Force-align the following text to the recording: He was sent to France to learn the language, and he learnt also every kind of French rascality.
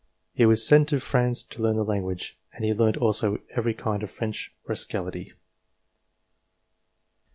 He 0.33 0.47
was 0.47 0.65
sent 0.65 0.89
to 0.89 0.99
France 0.99 1.43
to 1.43 1.61
learn 1.61 1.75
the 1.75 1.83
language, 1.85 2.35
and 2.53 2.65
he 2.65 2.73
learnt 2.73 2.97
also 2.97 3.37
every 3.51 3.75
kind 3.75 4.01
of 4.01 4.09
French 4.09 4.51
rascality. 4.67 5.33